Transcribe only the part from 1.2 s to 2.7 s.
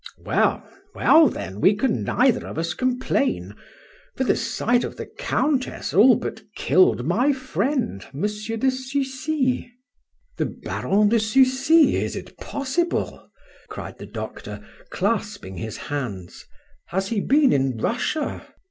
then, we can neither of